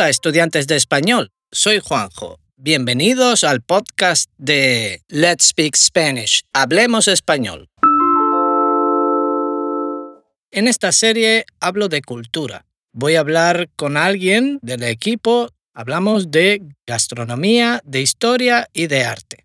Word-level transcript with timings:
Hola 0.00 0.08
estudiantes 0.08 0.66
de 0.66 0.76
español, 0.76 1.30
soy 1.52 1.78
Juanjo. 1.78 2.40
Bienvenidos 2.56 3.44
al 3.44 3.60
podcast 3.60 4.30
de 4.38 5.02
Let's 5.08 5.48
Speak 5.48 5.76
Spanish, 5.76 6.40
Hablemos 6.54 7.06
Español. 7.06 7.68
En 10.52 10.68
esta 10.68 10.92
serie 10.92 11.44
hablo 11.60 11.90
de 11.90 12.00
cultura. 12.00 12.64
Voy 12.94 13.16
a 13.16 13.20
hablar 13.20 13.68
con 13.76 13.98
alguien 13.98 14.58
del 14.62 14.84
equipo, 14.84 15.50
hablamos 15.74 16.30
de 16.30 16.62
gastronomía, 16.86 17.82
de 17.84 18.00
historia 18.00 18.68
y 18.72 18.86
de 18.86 19.04
arte. 19.04 19.44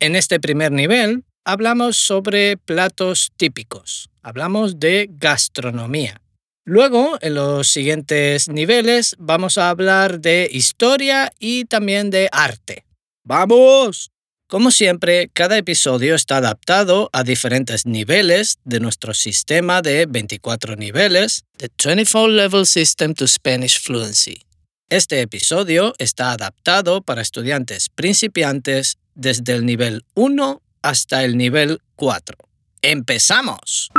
En 0.00 0.16
este 0.16 0.40
primer 0.40 0.72
nivel 0.72 1.24
hablamos 1.44 1.98
sobre 1.98 2.56
platos 2.56 3.32
típicos, 3.36 4.08
hablamos 4.22 4.80
de 4.80 5.10
gastronomía. 5.10 6.23
Luego, 6.66 7.18
en 7.20 7.34
los 7.34 7.68
siguientes 7.68 8.48
niveles, 8.48 9.16
vamos 9.18 9.58
a 9.58 9.68
hablar 9.68 10.20
de 10.20 10.48
historia 10.50 11.30
y 11.38 11.66
también 11.66 12.08
de 12.08 12.28
arte. 12.32 12.86
¡Vamos! 13.22 14.10
Como 14.46 14.70
siempre, 14.70 15.28
cada 15.32 15.58
episodio 15.58 16.14
está 16.14 16.38
adaptado 16.38 17.10
a 17.12 17.22
diferentes 17.22 17.84
niveles 17.84 18.58
de 18.64 18.80
nuestro 18.80 19.12
sistema 19.12 19.82
de 19.82 20.06
24 20.06 20.76
niveles, 20.76 21.44
The 21.58 21.68
24 21.84 22.28
Level 22.28 22.64
System 22.64 23.12
to 23.12 23.26
Spanish 23.26 23.80
Fluency. 23.80 24.40
Este 24.88 25.20
episodio 25.20 25.94
está 25.98 26.32
adaptado 26.32 27.02
para 27.02 27.20
estudiantes 27.20 27.90
principiantes 27.90 28.96
desde 29.14 29.52
el 29.52 29.66
nivel 29.66 30.04
1 30.14 30.62
hasta 30.82 31.24
el 31.24 31.36
nivel 31.36 31.80
4. 31.96 32.38
¡Empezamos! 32.80 33.90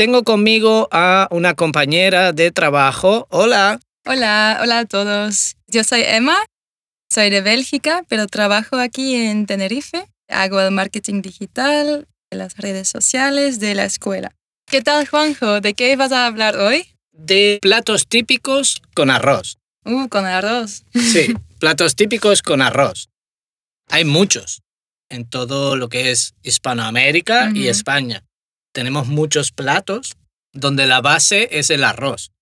Tengo 0.00 0.24
conmigo 0.24 0.88
a 0.92 1.28
una 1.30 1.52
compañera 1.52 2.32
de 2.32 2.50
trabajo. 2.50 3.26
Hola. 3.28 3.80
Hola, 4.06 4.58
hola 4.62 4.78
a 4.78 4.84
todos. 4.86 5.56
Yo 5.66 5.84
soy 5.84 6.04
Emma, 6.06 6.38
soy 7.12 7.28
de 7.28 7.42
Bélgica, 7.42 8.02
pero 8.08 8.26
trabajo 8.26 8.78
aquí 8.78 9.14
en 9.14 9.44
Tenerife. 9.44 10.06
Hago 10.26 10.58
el 10.62 10.70
marketing 10.70 11.20
digital, 11.20 12.08
las 12.30 12.56
redes 12.56 12.88
sociales 12.88 13.60
de 13.60 13.74
la 13.74 13.84
escuela. 13.84 14.34
¿Qué 14.64 14.80
tal, 14.80 15.06
Juanjo? 15.06 15.60
¿De 15.60 15.74
qué 15.74 15.94
vas 15.96 16.12
a 16.12 16.24
hablar 16.24 16.56
hoy? 16.56 16.86
De 17.12 17.58
platos 17.60 18.08
típicos 18.08 18.80
con 18.94 19.10
arroz. 19.10 19.58
Uh, 19.84 20.08
con 20.08 20.24
arroz. 20.24 20.82
Sí, 20.94 21.34
platos 21.60 21.94
típicos 21.94 22.40
con 22.40 22.62
arroz. 22.62 23.10
Hay 23.90 24.06
muchos 24.06 24.62
en 25.10 25.28
todo 25.28 25.76
lo 25.76 25.90
que 25.90 26.10
es 26.10 26.32
Hispanoamérica 26.42 27.50
y 27.52 27.64
Ujú. 27.64 27.68
España. 27.68 28.24
Tenemos 28.72 29.08
muchos 29.08 29.52
platos 29.52 30.16
donde 30.52 30.86
la 30.86 31.00
base 31.00 31.48
es 31.52 31.70
el 31.70 31.84
arroz. 31.84 32.32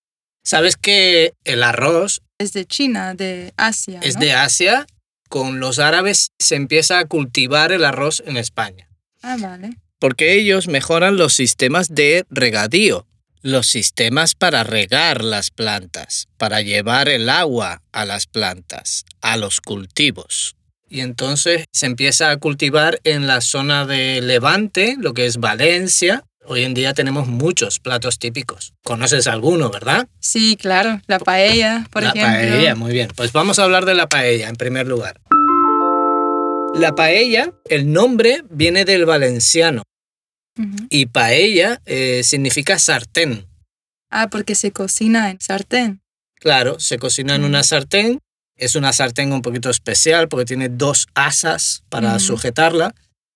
¿Sabes 0.44 0.76
que 0.76 1.34
el 1.44 1.62
arroz 1.62 2.22
Es 2.38 2.52
de 2.52 2.64
China, 2.64 3.14
de 3.14 3.52
Asia. 3.56 4.00
es 4.02 4.14
¿no? 4.14 4.20
de 4.20 4.32
Asia? 4.32 4.86
Con 5.28 5.60
los 5.60 5.78
árabes 5.78 6.32
se 6.38 6.56
empieza 6.56 6.98
a 6.98 7.04
cultivar 7.06 7.72
el 7.72 7.84
arroz 7.84 8.22
en 8.26 8.36
España. 8.36 8.88
Ah, 9.22 9.36
vale. 9.38 9.76
Porque 9.98 10.34
ellos 10.34 10.68
mejoran 10.68 11.16
los 11.16 11.34
sistemas 11.34 11.94
de 11.94 12.24
regadío, 12.30 13.06
los 13.42 13.66
sistemas 13.66 14.34
para 14.34 14.64
regar 14.64 15.22
las 15.22 15.50
plantas, 15.50 16.28
para 16.38 16.62
llevar 16.62 17.08
el 17.08 17.28
agua 17.28 17.82
a 17.92 18.04
las 18.04 18.26
plantas, 18.26 19.04
a 19.20 19.36
los 19.36 19.60
cultivos. 19.60 20.56
Y 20.88 21.00
entonces 21.00 21.64
se 21.72 21.86
empieza 21.86 22.30
a 22.30 22.36
cultivar 22.38 23.00
en 23.04 23.26
la 23.26 23.40
zona 23.40 23.86
de 23.86 24.20
Levante, 24.22 24.96
lo 24.98 25.12
que 25.14 25.26
es 25.26 25.36
Valencia. 25.38 26.24
Hoy 26.46 26.64
en 26.64 26.72
día 26.72 26.94
tenemos 26.94 27.26
muchos 27.28 27.78
platos 27.78 28.18
típicos. 28.18 28.72
¿Conoces 28.82 29.26
alguno, 29.26 29.68
verdad? 29.70 30.08
Sí, 30.18 30.56
claro. 30.56 31.02
La 31.06 31.18
paella, 31.18 31.86
por 31.90 32.02
la 32.02 32.10
ejemplo. 32.10 32.32
paella, 32.32 32.74
muy 32.74 32.92
bien. 32.92 33.08
Pues 33.14 33.32
vamos 33.32 33.58
a 33.58 33.64
hablar 33.64 33.84
de 33.84 33.94
la 33.94 34.08
paella 34.08 34.48
en 34.48 34.56
primer 34.56 34.86
lugar. 34.86 35.20
La 36.74 36.94
paella, 36.94 37.52
el 37.68 37.92
nombre 37.92 38.44
viene 38.50 38.84
del 38.84 39.04
valenciano 39.04 39.82
y 40.90 41.06
paella 41.06 41.80
eh, 41.86 42.22
significa 42.24 42.78
sartén. 42.78 43.46
Ah, 44.10 44.28
porque 44.30 44.54
se 44.54 44.72
cocina 44.72 45.30
en 45.30 45.38
sartén. 45.40 46.00
Claro, 46.36 46.80
se 46.80 46.98
cocina 46.98 47.34
en 47.34 47.44
una 47.44 47.60
Mm. 47.60 47.64
sartén. 47.64 48.18
Es 48.58 48.74
una 48.74 48.92
sartén 48.92 49.32
un 49.32 49.40
poquito 49.40 49.70
especial 49.70 50.28
porque 50.28 50.44
tiene 50.44 50.68
dos 50.68 51.06
asas 51.14 51.84
para 51.88 52.18
sujetarla. 52.18 52.94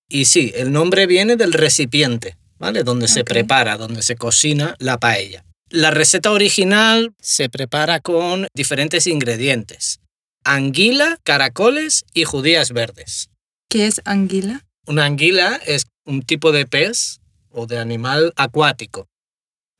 Y 0.09 0.25
sí, 0.25 0.51
el 0.55 0.71
nombre 0.71 1.07
viene 1.07 1.37
del 1.37 1.53
recipiente, 1.53 2.37
¿vale? 2.59 2.83
Donde 2.83 3.07
se 3.07 3.23
prepara, 3.23 3.77
donde 3.77 4.01
se 4.01 4.15
cocina 4.17 4.75
la 4.79 4.99
paella. 4.99 5.45
La 5.69 5.91
receta 5.91 6.29
original 6.31 7.15
se 7.19 7.49
prepara 7.49 8.01
con 8.01 8.47
diferentes 8.53 9.07
ingredientes. 9.07 10.01
Anguila, 10.43 11.17
caracoles 11.23 12.03
y 12.13 12.25
judías 12.25 12.73
verdes. 12.73 13.29
¿Qué 13.69 13.87
es 13.87 14.01
anguila? 14.03 14.65
Una 14.85 15.05
anguila 15.05 15.59
es 15.65 15.85
un 16.05 16.21
tipo 16.21 16.51
de 16.51 16.67
pez 16.67 17.21
o 17.49 17.65
de 17.65 17.79
animal 17.79 18.33
acuático. 18.35 19.07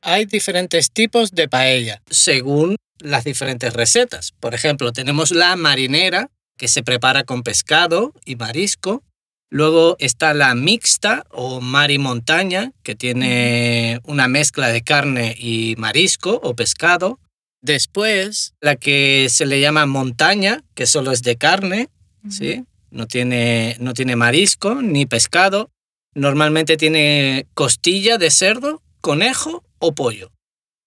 Hay 0.02 0.24
diferentes 0.24 0.90
tipos 0.90 1.32
de 1.32 1.48
paella 1.48 2.02
según 2.10 2.76
las 2.98 3.24
diferentes 3.24 3.72
recetas. 3.72 4.32
Por 4.40 4.54
ejemplo, 4.54 4.92
tenemos 4.92 5.30
la 5.30 5.56
marinera, 5.56 6.30
que 6.56 6.68
se 6.68 6.82
prepara 6.82 7.24
con 7.24 7.42
pescado 7.42 8.12
y 8.24 8.36
marisco. 8.36 9.02
Luego 9.50 9.96
está 9.98 10.34
la 10.34 10.54
mixta 10.54 11.24
o 11.30 11.60
mar 11.60 11.90
y 11.90 11.98
montaña, 11.98 12.72
que 12.82 12.94
tiene 12.94 14.00
una 14.04 14.28
mezcla 14.28 14.68
de 14.68 14.82
carne 14.82 15.34
y 15.38 15.74
marisco 15.78 16.40
o 16.42 16.54
pescado. 16.54 17.20
Después, 17.60 18.54
la 18.60 18.76
que 18.76 19.28
se 19.30 19.46
le 19.46 19.60
llama 19.60 19.86
montaña, 19.86 20.62
que 20.74 20.86
solo 20.86 21.12
es 21.12 21.22
de 21.22 21.36
carne, 21.36 21.88
¿sí? 22.28 22.64
No 22.90 23.06
tiene, 23.06 23.76
no 23.80 23.94
tiene 23.94 24.16
marisco 24.16 24.82
ni 24.82 25.06
pescado. 25.06 25.70
Normalmente 26.14 26.76
tiene 26.76 27.46
costilla 27.54 28.18
de 28.18 28.30
cerdo, 28.30 28.82
conejo 29.00 29.64
o 29.78 29.94
pollo. 29.94 30.30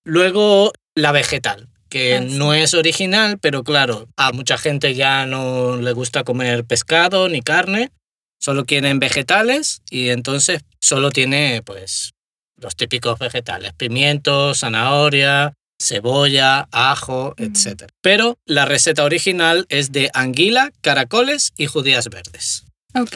Luego 0.05 0.71
la 0.95 1.11
vegetal, 1.11 1.69
que 1.87 2.15
Ah, 2.17 2.21
sí. 2.27 2.37
no 2.37 2.53
es 2.53 2.73
original, 2.73 3.37
pero 3.39 3.63
claro, 3.63 4.07
a 4.17 4.31
mucha 4.31 4.57
gente 4.57 4.93
ya 4.95 5.25
no 5.25 5.77
le 5.77 5.91
gusta 5.93 6.23
comer 6.23 6.63
pescado 6.65 7.29
ni 7.29 7.41
carne, 7.41 7.91
solo 8.39 8.65
quieren 8.65 8.99
vegetales 8.99 9.81
y 9.89 10.09
entonces 10.09 10.61
solo 10.79 11.09
tiene 11.11 11.61
pues 11.65 12.11
los 12.57 12.75
típicos 12.75 13.19
vegetales, 13.19 13.73
pimiento, 13.73 14.53
zanahoria, 14.55 15.53
cebolla, 15.79 16.67
ajo, 16.71 17.35
Mm. 17.37 17.43
etc. 17.43 17.83
Pero 18.01 18.37
la 18.45 18.65
receta 18.65 19.03
original 19.03 19.65
es 19.69 19.91
de 19.91 20.09
anguila, 20.13 20.71
caracoles 20.81 21.53
y 21.57 21.67
judías 21.67 22.09
verdes. 22.09 22.63
Ok. 22.95 23.15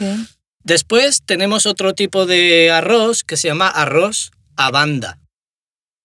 Después 0.64 1.22
tenemos 1.24 1.66
otro 1.66 1.92
tipo 1.94 2.24
de 2.24 2.70
arroz 2.70 3.24
que 3.24 3.36
se 3.36 3.48
llama 3.48 3.66
arroz 3.68 4.30
a 4.56 4.70
banda. 4.70 5.18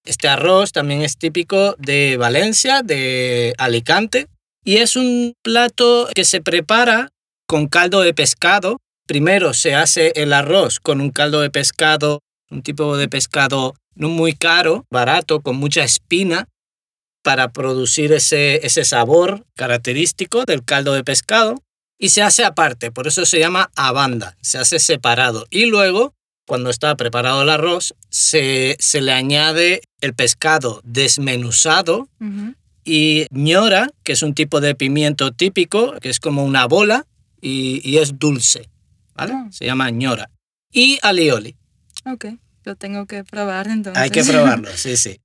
Este 0.07 0.29
arroz 0.29 0.71
también 0.71 1.01
es 1.01 1.17
típico 1.17 1.75
de 1.77 2.15
Valencia, 2.17 2.81
de 2.81 3.53
Alicante, 3.57 4.27
y 4.63 4.77
es 4.77 4.95
un 4.95 5.33
plato 5.43 6.07
que 6.15 6.23
se 6.23 6.41
prepara 6.41 7.09
con 7.45 7.67
caldo 7.67 7.99
de 8.01 8.13
pescado. 8.13 8.77
Primero 9.05 9.53
se 9.53 9.75
hace 9.75 10.13
el 10.15 10.31
arroz 10.31 10.79
con 10.79 11.01
un 11.01 11.11
caldo 11.11 11.41
de 11.41 11.49
pescado, 11.49 12.21
un 12.49 12.63
tipo 12.63 12.95
de 12.95 13.09
pescado 13.09 13.73
no 13.95 14.07
muy 14.07 14.31
caro, 14.31 14.85
barato, 14.89 15.41
con 15.41 15.57
mucha 15.57 15.83
espina, 15.83 16.47
para 17.21 17.51
producir 17.51 18.13
ese, 18.13 18.65
ese 18.65 18.85
sabor 18.85 19.45
característico 19.55 20.45
del 20.45 20.63
caldo 20.63 20.93
de 20.93 21.03
pescado 21.03 21.61
y 21.99 22.09
se 22.09 22.21
hace 22.21 22.45
aparte, 22.45 22.91
por 22.91 23.07
eso 23.07 23.25
se 23.25 23.39
llama 23.39 23.71
a 23.75 23.91
banda, 23.91 24.37
se 24.41 24.57
hace 24.57 24.79
separado. 24.79 25.45
Y 25.49 25.65
luego, 25.65 26.13
cuando 26.45 26.69
está 26.69 26.95
preparado 26.95 27.41
el 27.41 27.49
arroz, 27.49 27.95
se, 28.09 28.77
se 28.79 29.01
le 29.01 29.11
añade 29.11 29.81
el 30.01 30.13
pescado 30.13 30.81
desmenuzado 30.83 32.07
y 32.83 33.27
ñora, 33.31 33.89
que 34.03 34.13
es 34.13 34.23
un 34.23 34.33
tipo 34.33 34.61
de 34.61 34.75
pimiento 34.75 35.31
típico, 35.31 35.93
que 35.99 36.09
es 36.09 36.19
como 36.19 36.45
una 36.45 36.65
bola 36.65 37.05
y, 37.41 37.81
y 37.83 37.97
es 37.97 38.17
dulce, 38.17 38.69
¿vale? 39.13 39.33
Ah. 39.33 39.47
Se 39.51 39.65
llama 39.65 39.89
ñora. 39.89 40.29
Y 40.71 40.99
alioli. 41.01 41.55
Ok. 42.05 42.25
Lo 42.63 42.75
tengo 42.75 43.05
que 43.05 43.23
probar 43.23 43.67
entonces. 43.67 44.01
Hay 44.01 44.09
que 44.09 44.23
probarlo, 44.23 44.69
sí, 44.75 44.97
sí. 44.97 45.19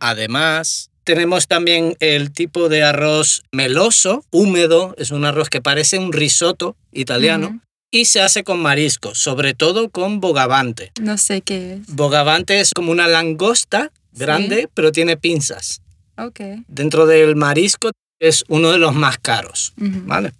Además, 0.00 0.90
tenemos 1.04 1.48
también 1.48 1.96
el 2.00 2.32
tipo 2.32 2.68
de 2.68 2.82
arroz 2.82 3.42
meloso, 3.52 4.24
húmedo, 4.30 4.94
es 4.98 5.10
un 5.10 5.24
arroz 5.24 5.48
que 5.48 5.62
parece 5.62 5.98
un 5.98 6.12
risotto 6.12 6.76
italiano. 6.92 7.60
Y 7.90 8.04
se 8.04 8.20
hace 8.20 8.44
con 8.44 8.60
marisco, 8.60 9.14
sobre 9.14 9.54
todo 9.54 9.88
con 9.90 10.20
bogavante. 10.20 10.92
No 11.00 11.16
sé 11.18 11.40
qué 11.42 11.74
es. 11.74 11.94
Bogavante 11.94 12.60
es 12.60 12.72
como 12.74 12.92
una 12.92 13.08
langosta 13.08 13.92
grande, 14.12 14.68
pero 14.74 14.92
tiene 14.92 15.16
pinzas. 15.16 15.80
Ok. 16.16 16.40
Dentro 16.66 17.06
del 17.06 17.36
marisco 17.36 17.90
es 18.20 18.44
uno 18.48 18.70
de 18.72 18.78
los 18.78 18.94
más 18.94 19.18
caros, 19.18 19.72
Ujú. 19.80 20.02
¿vale? 20.04 20.32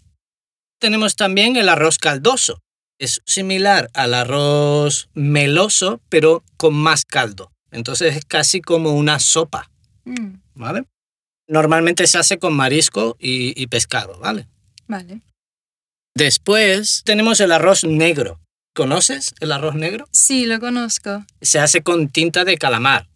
Tenemos 0.81 1.17
también 1.17 1.57
el 1.57 1.69
arroz 1.69 1.99
caldoso. 1.99 2.61
Es 3.01 3.21
similar 3.27 3.89
al 3.95 4.15
arroz 4.15 5.09
meloso, 5.15 6.01
pero 6.09 6.43
con 6.57 6.75
más 6.75 7.05
caldo. 7.05 7.53
Entonces 7.71 8.17
es 8.17 8.25
casi 8.25 8.61
como 8.61 8.93
una 8.95 9.19
sopa, 9.21 9.71
Mm. 10.05 10.41
¿vale? 10.55 10.85
Normalmente 11.49 12.07
se 12.07 12.19
hace 12.19 12.39
con 12.39 12.55
marisco 12.55 13.17
y, 13.21 13.61
y 13.61 13.67
pescado, 13.69 14.19
¿vale? 14.19 14.49
Vale. 14.87 15.21
Después 16.15 17.03
tenemos 17.05 17.41
el 17.41 17.53
arroz 17.53 17.85
negro. 17.85 18.41
¿Conoces 18.75 19.35
el 19.41 19.53
arroz 19.53 19.75
negro? 19.75 20.07
Sí, 20.13 20.47
lo 20.47 20.61
conozco. 20.61 21.25
Se 21.41 21.59
hace 21.59 21.83
con 21.83 22.09
tinta 22.09 22.45
de 22.45 22.57
calamar. 22.57 23.09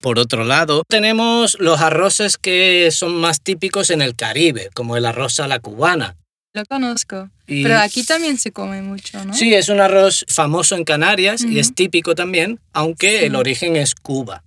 Por 0.00 0.18
otro 0.18 0.44
lado, 0.44 0.82
tenemos 0.88 1.56
los 1.60 1.80
arroces 1.80 2.38
que 2.38 2.88
son 2.90 3.16
más 3.20 3.40
típicos 3.42 3.90
en 3.90 4.00
el 4.00 4.16
Caribe, 4.16 4.70
como 4.74 4.96
el 4.96 5.04
arroz 5.04 5.40
a 5.40 5.48
la 5.48 5.58
cubana. 5.58 6.16
Lo 6.54 6.64
conozco. 6.64 7.30
Y- 7.46 7.62
Pero 7.62 7.78
aquí 7.78 8.02
también 8.04 8.38
se 8.38 8.50
come 8.50 8.80
mucho, 8.82 9.24
¿no? 9.24 9.34
Sí, 9.34 9.54
es 9.54 9.68
un 9.68 9.80
arroz 9.80 10.24
famoso 10.28 10.74
en 10.76 10.84
Canarias 10.84 11.44
y 11.44 11.58
es 11.58 11.74
típico 11.74 12.14
también, 12.14 12.60
aunque 12.72 13.18
Sí. 13.20 13.24
el 13.26 13.36
origen 13.36 13.76
es 13.76 13.94
Cuba. 13.94 14.42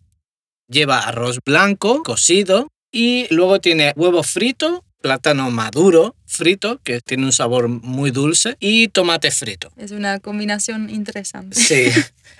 Lleva 0.69 0.99
arroz 0.99 1.39
blanco, 1.45 2.01
cocido, 2.03 2.67
y 2.91 3.27
luego 3.33 3.59
tiene 3.59 3.93
huevo 3.95 4.23
frito, 4.23 4.83
plátano 5.07 5.51
maduro 5.51 6.15
frito, 6.25 6.79
que 6.83 7.01
tiene 7.01 7.25
un 7.25 7.33
sabor 7.33 7.67
muy 7.67 8.09
dulce, 8.09 8.55
y 8.61 8.87
tomate 8.87 9.29
frito. 9.31 9.69
Es 9.77 9.91
una 9.91 10.19
combinación 10.19 10.89
interesante. 10.89 11.59
Sí, 11.59 11.89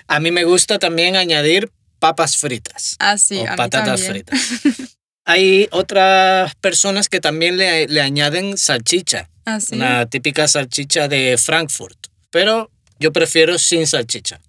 a 0.08 0.18
mí 0.18 0.30
me 0.30 0.44
gusta 0.44 0.78
también 0.78 1.14
añadir 1.14 1.70
papas 2.00 2.36
fritas 2.38 2.96
Ah, 2.98 3.16
sí, 3.18 3.36
o 3.38 3.48
a 3.48 3.54
patatas 3.56 4.02
fritas. 4.02 4.40
Hay 5.26 5.68
otras 5.72 6.54
personas 6.56 7.08
que 7.08 7.20
también 7.20 7.56
le, 7.56 7.86
le 7.86 8.00
añaden 8.00 8.56
salchicha, 8.58 9.30
Ah, 9.46 9.60
sí. 9.60 9.74
una 9.76 10.06
típica 10.06 10.48
salchicha 10.48 11.06
de 11.06 11.36
Frankfurt, 11.38 12.06
pero 12.30 12.70
yo 12.98 13.12
prefiero 13.12 13.58
sin 13.58 13.86
salchicha. 13.86 14.40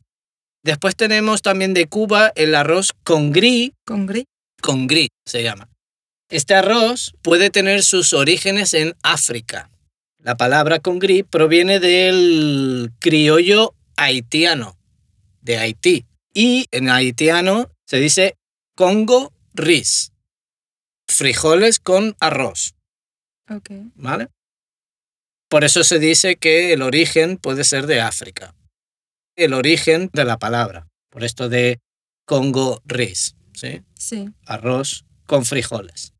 Después 0.64 0.96
tenemos 0.96 1.42
también 1.42 1.74
de 1.74 1.86
Cuba 1.88 2.32
el 2.36 2.56
arroz 2.56 2.94
con 3.04 3.32
gris, 3.32 3.72
Con 3.86 4.06
gris. 4.08 4.26
con 4.62 4.88
gris 4.88 5.10
se 5.26 5.44
llama. 5.44 5.68
Este 6.30 6.56
arroz 6.56 7.14
puede 7.22 7.50
tener 7.52 7.84
sus 7.84 8.14
orígenes 8.14 8.74
en 8.74 8.96
África. 9.04 9.70
La 10.18 10.36
palabra 10.38 10.80
con 10.80 10.98
gris 10.98 11.24
proviene 11.30 11.80
del 11.80 12.92
criollo 13.00 13.76
haitiano, 13.96 14.76
de 15.42 15.58
Haití. 15.58 16.06
Y 16.34 16.66
en 16.72 16.90
haitiano 16.90 17.72
se 17.86 17.98
dice 17.98 18.38
Congo 18.76 19.32
ris, 19.54 20.12
frijoles 21.08 21.80
con 21.80 22.16
arroz. 22.20 22.74
¿vale? 23.94 24.30
Por 25.48 25.64
eso 25.64 25.84
se 25.84 26.00
dice 26.00 26.38
que 26.38 26.74
el 26.74 26.82
origen 26.82 27.38
puede 27.38 27.64
ser 27.64 27.86
de 27.86 28.02
África. 28.02 28.56
El 29.36 29.54
origen 29.54 30.10
de 30.12 30.26
la 30.26 30.40
palabra. 30.40 30.88
Por 31.12 31.24
esto 31.24 31.50
de 31.50 31.80
Congo 32.26 32.82
ris, 32.86 33.36
¿sí? 33.54 33.84
Sí. 33.94 34.30
Arroz 34.48 35.06
con 35.28 35.46
frijoles. 35.46 36.15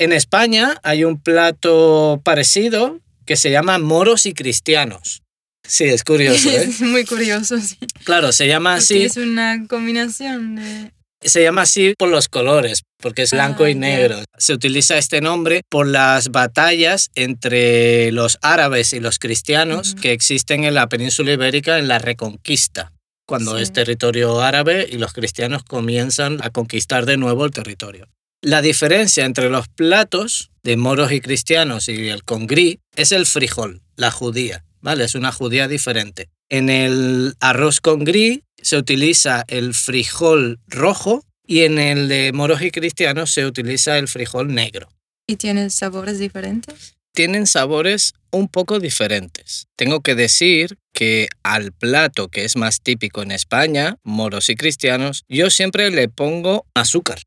En 0.00 0.12
España 0.12 0.78
hay 0.84 1.02
un 1.04 1.20
plato 1.20 2.20
parecido 2.24 3.00
que 3.26 3.36
se 3.36 3.50
llama 3.50 3.78
moros 3.78 4.26
y 4.26 4.32
cristianos. 4.32 5.22
Sí, 5.66 5.84
es 5.84 6.04
curioso, 6.04 6.48
¿eh? 6.50 6.62
es 6.68 6.80
muy 6.80 7.04
curioso, 7.04 7.60
sí. 7.60 7.76
Claro, 8.04 8.30
se 8.32 8.46
llama 8.46 8.74
Porque 8.74 8.84
así, 8.84 9.02
es 9.02 9.16
una 9.16 9.66
combinación 9.68 10.54
de... 10.54 10.92
se 11.20 11.42
llama 11.42 11.62
así 11.62 11.94
por 11.98 12.08
los 12.10 12.28
colores, 12.28 12.84
porque 13.02 13.22
es 13.22 13.32
blanco 13.32 13.64
Ah, 13.64 13.70
y 13.70 13.74
ya. 13.74 13.80
negro. 13.80 14.22
Se 14.38 14.52
utiliza 14.52 14.96
este 14.96 15.20
nombre 15.20 15.62
por 15.68 15.86
las 15.88 16.28
batallas 16.30 17.08
entre 17.16 18.12
los 18.12 18.38
árabes 18.40 18.92
y 18.92 19.00
los 19.00 19.18
cristianos 19.18 19.96
que 19.96 20.12
existen 20.12 20.62
en 20.64 20.74
la 20.74 20.88
península 20.88 21.32
ibérica 21.32 21.78
en 21.78 21.88
la 21.88 21.98
Reconquista, 21.98 22.92
cuando 23.26 23.56
Sí. 23.56 23.64
es 23.64 23.72
territorio 23.72 24.40
árabe 24.40 24.86
y 24.88 24.96
los 24.96 25.12
cristianos 25.12 25.64
comienzan 25.64 26.38
a 26.42 26.50
conquistar 26.50 27.04
de 27.04 27.16
nuevo 27.16 27.44
el 27.44 27.50
territorio. 27.50 28.06
La 28.40 28.62
diferencia 28.62 29.24
entre 29.24 29.50
los 29.50 29.66
platos 29.66 30.52
de 30.62 30.76
moros 30.76 31.10
y 31.10 31.20
cristianos 31.20 31.88
y 31.88 32.08
el 32.08 32.22
congrí 32.22 32.78
es 32.94 33.10
el 33.10 33.26
frijol, 33.26 33.82
la 33.96 34.12
judía, 34.12 34.64
¿vale? 34.80 35.04
Es 35.04 35.16
una 35.16 35.32
judía 35.32 35.66
diferente. 35.66 36.28
En 36.48 36.70
el 36.70 37.34
arroz 37.40 37.80
congrí 37.80 38.44
se 38.62 38.76
utiliza 38.76 39.44
el 39.48 39.74
frijol 39.74 40.60
rojo 40.68 41.24
y 41.44 41.62
en 41.62 41.80
el 41.80 42.06
de 42.06 42.32
moros 42.32 42.62
y 42.62 42.70
cristianos 42.70 43.32
se 43.32 43.44
utiliza 43.44 43.98
el 43.98 44.06
frijol 44.06 44.54
negro. 44.54 44.88
¿Y 45.26 45.34
tiene 45.34 45.68
sabores 45.70 46.20
diferentes? 46.20 46.94
Tienen 47.14 47.46
sabores 47.46 48.14
un 48.30 48.46
poco 48.46 48.78
diferentes. 48.78 49.66
Tengo 49.74 50.00
que 50.00 50.14
decir 50.14 50.78
que 50.92 51.26
al 51.42 51.72
plato 51.72 52.28
que 52.28 52.44
es 52.44 52.56
más 52.56 52.82
típico 52.82 53.22
en 53.22 53.32
España, 53.32 53.96
moros 54.04 54.48
y 54.48 54.54
cristianos, 54.54 55.24
yo 55.28 55.50
siempre 55.50 55.90
le 55.90 56.08
pongo 56.08 56.66
azúcar. 56.74 57.18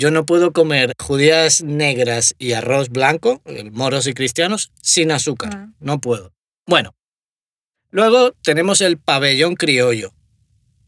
Yo 0.00 0.12
no 0.12 0.24
puedo 0.24 0.52
comer 0.52 0.92
judías 0.96 1.64
negras 1.64 2.36
y 2.38 2.52
arroz 2.52 2.88
blanco, 2.88 3.42
eh, 3.46 3.64
moros 3.72 4.06
y 4.06 4.14
cristianos, 4.14 4.70
sin 4.80 5.10
azúcar. 5.10 5.50
Ah. 5.52 5.68
No 5.80 6.00
puedo. 6.00 6.32
Bueno, 6.68 6.94
luego 7.90 8.30
tenemos 8.44 8.80
el 8.80 8.98
pabellón 8.98 9.56
criollo. 9.56 10.12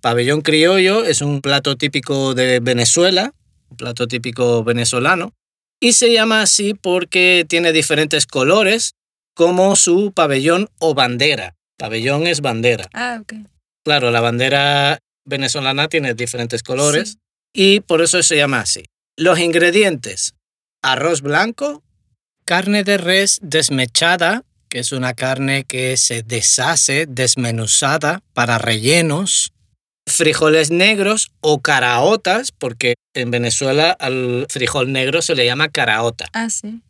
Pabellón 0.00 0.42
criollo 0.42 1.02
es 1.04 1.22
un 1.22 1.40
plato 1.40 1.76
típico 1.76 2.34
de 2.34 2.60
Venezuela, 2.60 3.34
un 3.68 3.76
plato 3.76 4.06
típico 4.06 4.62
venezolano, 4.62 5.34
y 5.80 5.94
se 5.94 6.12
llama 6.12 6.42
así 6.42 6.74
porque 6.74 7.44
tiene 7.48 7.72
diferentes 7.72 8.26
colores, 8.26 8.94
como 9.34 9.74
su 9.74 10.12
pabellón 10.12 10.68
o 10.78 10.94
bandera. 10.94 11.56
Pabellón 11.78 12.28
es 12.28 12.42
bandera. 12.42 12.88
Ah, 12.92 13.18
ok. 13.22 13.32
Claro, 13.84 14.12
la 14.12 14.20
bandera 14.20 15.00
venezolana 15.24 15.88
tiene 15.88 16.14
diferentes 16.14 16.62
colores 16.62 17.18
Sí. 17.54 17.76
y 17.76 17.80
por 17.80 18.02
eso 18.02 18.22
se 18.22 18.36
llama 18.36 18.60
así. 18.60 18.84
Los 19.20 19.38
ingredientes: 19.38 20.34
arroz 20.82 21.20
blanco, 21.20 21.82
carne 22.46 22.84
de 22.84 22.96
res 22.96 23.38
desmechada, 23.42 24.44
que 24.70 24.78
es 24.78 24.92
una 24.92 25.12
carne 25.12 25.64
que 25.64 25.98
se 25.98 26.22
deshace, 26.22 27.04
desmenuzada 27.06 28.22
para 28.32 28.56
rellenos, 28.56 29.52
frijoles 30.06 30.70
negros 30.70 31.32
o 31.42 31.60
caraotas, 31.60 32.50
porque 32.50 32.94
en 33.14 33.30
Venezuela 33.30 33.90
al 33.90 34.46
frijol 34.48 34.90
negro 34.90 35.20
se 35.20 35.34
le 35.34 35.44
llama 35.44 35.68
caraota. 35.68 36.30
Ah, 36.32 36.48
sí. 36.48 36.80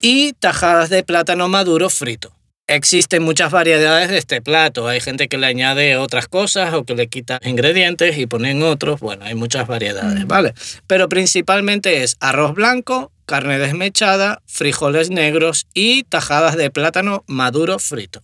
Y 0.00 0.34
tajadas 0.34 0.90
de 0.90 1.02
plátano 1.02 1.48
maduro 1.48 1.90
frito. 1.90 2.32
Existen 2.68 3.22
muchas 3.22 3.50
variedades 3.50 4.08
de 4.08 4.18
este 4.18 4.40
plato. 4.40 4.86
Hay 4.86 5.00
gente 5.00 5.28
que 5.28 5.36
le 5.36 5.46
añade 5.46 5.96
otras 5.96 6.28
cosas 6.28 6.72
o 6.74 6.84
que 6.84 6.94
le 6.94 7.08
quita 7.08 7.40
ingredientes 7.44 8.16
y 8.16 8.26
ponen 8.26 8.62
otros. 8.62 9.00
Bueno, 9.00 9.24
hay 9.24 9.34
muchas 9.34 9.66
variedades, 9.66 10.24
Mm. 10.24 10.28
¿vale? 10.28 10.54
Pero 10.86 11.08
principalmente 11.08 12.02
es 12.02 12.16
arroz 12.20 12.54
blanco, 12.54 13.12
carne 13.26 13.58
desmechada, 13.58 14.42
frijoles 14.46 15.10
negros 15.10 15.66
y 15.74 16.04
tajadas 16.04 16.56
de 16.56 16.70
plátano 16.70 17.24
maduro 17.26 17.78
frito. 17.78 18.22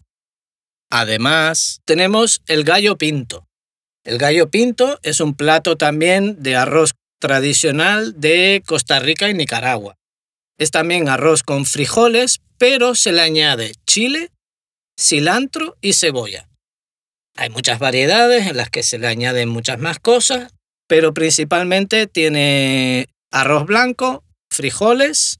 Además, 0.91 1.81
tenemos 1.85 2.41
el 2.47 2.65
gallo 2.65 2.97
pinto. 2.97 3.47
El 4.05 4.19
gallo 4.19 4.49
pinto 4.51 4.99
es 5.03 5.21
un 5.21 5.35
plato 5.35 5.77
también 5.77 6.43
de 6.43 6.57
arroz 6.57 6.95
tradicional 7.21 8.19
de 8.21 8.63
Costa 8.65 9.01
Rica 9.01 9.29
y 9.29 9.35
Nicaragua. 9.35 9.97
Es 10.57 10.71
también 10.71 11.09
arroz 11.09 11.43
con 11.43 11.67
frijoles, 11.67 12.41
pero 12.59 12.95
se 12.95 13.13
le 13.13 13.23
añade 13.23 13.75
chile, 13.87 14.31
cilantro 14.99 15.77
y 15.81 15.93
cebolla. 15.93 16.49
Hay 17.37 17.51
muchas 17.51 17.79
variedades 17.79 18.47
en 18.49 18.57
las 18.57 18.69
que 18.69 18.83
se 18.83 18.99
le 18.99 19.07
añaden 19.07 19.49
muchas 19.49 19.79
más 19.79 20.01
cosas, 20.01 20.53
pero 20.89 21.15
principalmente 21.15 22.09
tiene 22.09 23.07
arroz 23.31 23.67
blanco, 23.67 24.25
frijoles, 24.51 25.39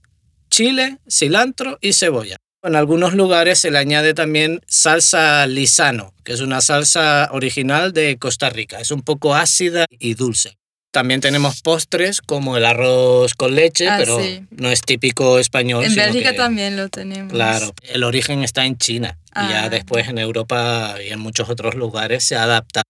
chile, 0.49 0.99
cilantro 1.11 1.79
y 1.81 1.93
cebolla. 1.93 2.37
En 2.63 2.77
algunos 2.77 3.15
lugares 3.15 3.61
se 3.61 3.71
le 3.71 3.79
añade 3.79 4.15
también 4.15 4.61
salsa 4.67 5.47
lisano, 5.47 6.13
que 6.25 6.33
es 6.33 6.41
una 6.41 6.61
salsa 6.61 7.29
original 7.33 7.93
de 7.93 8.19
Costa 8.19 8.51
Rica. 8.51 8.81
Es 8.81 8.91
un 8.91 9.03
poco 9.03 9.35
ácida 9.35 9.87
y 9.91 10.15
dulce. 10.15 10.57
También 10.99 11.21
tenemos 11.21 11.63
postres 11.63 12.21
como 12.21 12.57
el 12.57 12.65
arroz 12.65 13.35
con 13.35 13.55
leche, 13.55 13.89
Ah, 13.89 13.95
pero 14.01 14.21
sí. 14.21 14.45
no 14.51 14.69
es 14.69 14.81
típico 14.81 15.39
español. 15.39 15.85
En 15.85 15.95
Bélgica 15.95 16.35
también 16.35 16.77
lo 16.77 16.89
tenemos. 16.89 17.33
Claro, 17.33 17.73
el 17.85 18.03
origen 18.03 18.43
está 18.43 18.67
en 18.67 18.77
China 18.77 19.17
y 19.31 19.49
ya 19.49 19.67
Ah. 19.67 19.69
después 19.69 20.09
en 20.09 20.19
Europa 20.19 20.97
y 21.01 21.11
en 21.11 21.21
muchos 21.21 21.49
otros 21.49 21.77
lugares 21.77 22.25
se 22.25 22.35
adapta. 22.35 22.83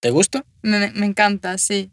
¿Te 0.00 0.08
gusta? 0.08 0.46
Me, 0.62 0.90
me 0.92 1.04
encanta, 1.04 1.58
sí. 1.58 1.90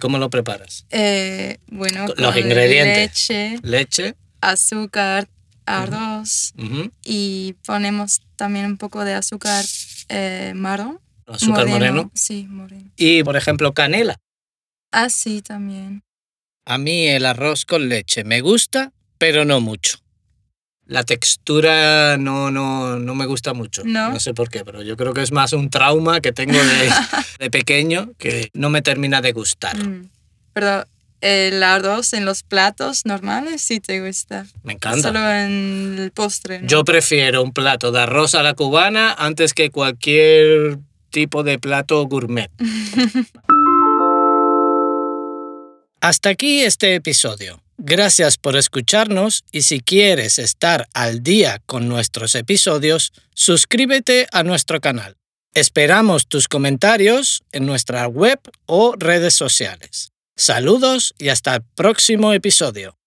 ¿Cómo 0.00 0.16
lo 0.16 0.30
preparas? 0.30 0.86
Eh, 0.88 1.58
bueno, 1.66 2.06
los 2.16 2.32
con 2.34 2.38
ingredientes. 2.42 3.28
leche, 3.28 3.58
Leche, 3.62 4.14
azúcar, 4.40 5.28
arroz 5.66 6.54
ujú, 6.56 6.90
y 7.04 7.56
ponemos 7.66 8.22
también 8.36 8.64
un 8.64 8.78
poco 8.78 9.04
de 9.04 9.12
azúcar 9.12 9.66
eh, 10.08 10.54
marrón. 10.56 10.98
azúcar 11.26 11.66
moreno. 11.66 12.10
Sí, 12.14 12.46
moreno. 12.48 12.90
y, 12.96 13.22
por 13.22 13.36
ejemplo, 13.36 13.74
canela. 13.74 14.16
Ah, 14.92 15.08
sí, 15.10 15.42
también. 15.42 16.02
A 16.64 16.78
mí 16.78 17.08
el 17.08 17.26
arroz 17.26 17.64
con 17.64 17.88
leche 17.88 18.24
me 18.24 18.40
gusta, 18.40 18.92
pero 19.18 19.44
no 19.44 19.60
mucho. 19.60 19.98
La 20.86 21.02
textura 21.04 22.16
no, 22.16 22.50
no, 22.50 22.98
no 22.98 23.14
me 23.14 23.26
gusta 23.26 23.52
mucho. 23.52 23.82
¿No? 23.84 24.18
sé 24.20 24.32
por 24.32 24.48
qué, 24.48 24.64
pero 24.64 24.82
yo 24.82 24.96
creo 24.96 25.12
que 25.12 25.22
es 25.22 25.32
más 25.32 25.52
un 25.52 25.68
trauma 25.68 26.20
que 26.20 26.32
tengo 26.32 26.58
de, 26.58 26.90
de 27.38 27.50
pequeño 27.50 28.12
que 28.18 28.50
no 28.54 28.70
me 28.70 28.80
termina 28.80 29.20
de 29.20 29.32
gustar. 29.32 29.76
Mm. 29.76 30.08
Pero 30.54 30.84
El 31.20 31.62
arroz 31.62 32.12
en 32.12 32.24
los 32.24 32.42
platos 32.42 33.04
normales, 33.04 33.60
sí 33.60 33.80
te 33.80 34.06
gusta. 34.06 34.46
Me 34.62 34.74
encanta. 34.74 35.08
Solo 35.08 35.18
en 35.30 35.96
el 35.98 36.10
postre. 36.12 36.60
¿no? 36.60 36.68
Yo 36.68 36.84
prefiero 36.84 37.42
un 37.42 37.52
plato 37.52 37.92
de 37.92 38.00
arroz 38.00 38.34
a 38.34 38.42
la 38.42 38.54
cubana 38.54 39.14
antes 39.14 39.52
que 39.52 39.70
cualquier 39.70 40.78
tipo 41.10 41.42
de 41.42 41.58
plato 41.58 42.06
gourmet. 42.06 42.50
Hasta 46.00 46.28
aquí 46.28 46.60
este 46.60 46.94
episodio. 46.94 47.60
Gracias 47.76 48.38
por 48.38 48.56
escucharnos 48.56 49.42
y 49.50 49.62
si 49.62 49.80
quieres 49.80 50.38
estar 50.38 50.88
al 50.94 51.24
día 51.24 51.60
con 51.66 51.88
nuestros 51.88 52.36
episodios, 52.36 53.12
suscríbete 53.34 54.28
a 54.30 54.44
nuestro 54.44 54.80
canal. 54.80 55.16
Esperamos 55.54 56.28
tus 56.28 56.46
comentarios 56.46 57.42
en 57.50 57.66
nuestra 57.66 58.06
web 58.06 58.38
o 58.66 58.94
redes 58.96 59.34
sociales. 59.34 60.12
Saludos 60.36 61.14
y 61.18 61.30
hasta 61.30 61.56
el 61.56 61.62
próximo 61.74 62.32
episodio. 62.32 62.97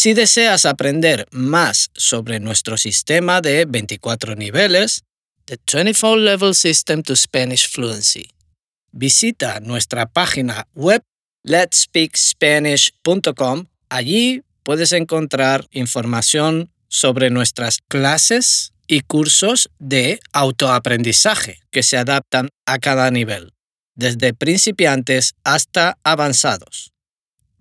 Si 0.00 0.14
deseas 0.14 0.64
aprender 0.64 1.26
más 1.32 1.90
sobre 1.92 2.38
nuestro 2.38 2.76
sistema 2.76 3.40
de 3.40 3.64
24 3.64 4.36
niveles, 4.36 5.02
The 5.46 5.58
24 5.66 6.18
Level 6.18 6.54
System 6.54 7.02
to 7.02 7.16
Spanish 7.16 7.68
Fluency, 7.68 8.30
visita 8.92 9.58
nuestra 9.58 10.06
página 10.06 10.68
web 10.76 11.02
letspeakspanish.com. 11.42 13.64
Allí 13.88 14.44
puedes 14.62 14.92
encontrar 14.92 15.66
información 15.72 16.70
sobre 16.86 17.30
nuestras 17.30 17.80
clases 17.88 18.72
y 18.86 19.00
cursos 19.00 19.68
de 19.80 20.20
autoaprendizaje 20.32 21.58
que 21.72 21.82
se 21.82 21.96
adaptan 21.96 22.50
a 22.66 22.78
cada 22.78 23.10
nivel, 23.10 23.52
desde 23.96 24.32
principiantes 24.32 25.34
hasta 25.42 25.98
avanzados. 26.04 26.92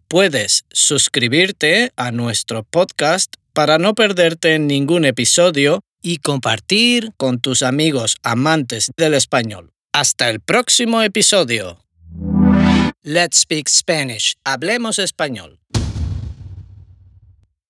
Puedes 0.09 0.63
suscribirte 0.71 1.91
a 1.97 2.11
nuestro 2.13 2.63
podcast 2.63 3.33
para 3.51 3.77
no 3.77 3.93
perderte 3.93 4.57
ningún 4.57 5.03
episodio 5.03 5.81
y 6.01 6.19
compartir 6.19 7.11
con 7.17 7.41
tus 7.41 7.61
amigos 7.61 8.15
amantes 8.23 8.89
del 8.95 9.13
español. 9.15 9.71
Hasta 9.91 10.29
el 10.29 10.39
próximo 10.39 11.01
episodio. 11.01 11.83
Let's 13.03 13.39
Speak 13.39 13.67
Spanish. 13.67 14.35
Hablemos 14.45 14.97
español. 14.97 15.59